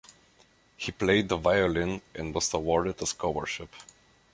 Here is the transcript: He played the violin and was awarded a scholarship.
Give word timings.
He 0.77 0.91
played 0.91 1.29
the 1.29 1.37
violin 1.37 2.01
and 2.15 2.33
was 2.33 2.51
awarded 2.55 2.99
a 3.03 3.05
scholarship. 3.05 3.71